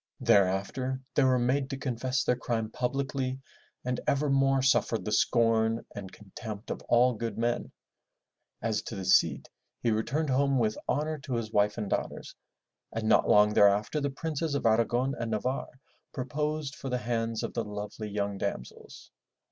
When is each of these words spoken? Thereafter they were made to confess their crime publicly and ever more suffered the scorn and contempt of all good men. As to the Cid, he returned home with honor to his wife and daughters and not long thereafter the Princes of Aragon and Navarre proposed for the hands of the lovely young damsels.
Thereafter 0.21 0.99
they 1.13 1.23
were 1.23 1.37
made 1.37 1.69
to 1.69 1.77
confess 1.77 2.23
their 2.23 2.35
crime 2.35 2.71
publicly 2.71 3.39
and 3.85 3.99
ever 4.07 4.31
more 4.31 4.63
suffered 4.63 5.05
the 5.05 5.11
scorn 5.11 5.85
and 5.95 6.11
contempt 6.11 6.71
of 6.71 6.81
all 6.89 7.13
good 7.13 7.37
men. 7.37 7.71
As 8.63 8.81
to 8.81 8.95
the 8.95 9.05
Cid, 9.05 9.47
he 9.79 9.91
returned 9.91 10.31
home 10.31 10.57
with 10.57 10.75
honor 10.87 11.19
to 11.19 11.35
his 11.35 11.51
wife 11.51 11.77
and 11.77 11.87
daughters 11.87 12.33
and 12.91 13.07
not 13.07 13.29
long 13.29 13.53
thereafter 13.53 14.01
the 14.01 14.09
Princes 14.09 14.55
of 14.55 14.65
Aragon 14.65 15.13
and 15.19 15.29
Navarre 15.29 15.79
proposed 16.13 16.73
for 16.73 16.89
the 16.89 16.97
hands 16.97 17.43
of 17.43 17.53
the 17.53 17.63
lovely 17.63 18.09
young 18.09 18.39
damsels. 18.39 19.11